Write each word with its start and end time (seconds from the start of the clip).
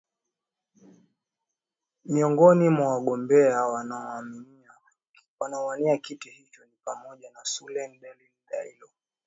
miongoni 2.05 2.69
mwa 2.69 2.87
wagombea 2.93 3.61
wanaowania 5.39 5.97
kiti 5.97 6.29
hicho 6.29 6.65
ni 6.65 6.77
pamoja 6.83 7.31
selun 7.43 7.99
delian 7.99 8.29
dialo 8.49 8.87